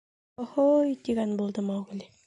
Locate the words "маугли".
1.71-2.15